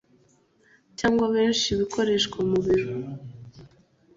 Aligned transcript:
cyangwa 0.99 1.25
benshi 1.35 1.69
ikoreshwa 1.85 2.37
mu 2.49 2.57
mirimo 2.67 3.07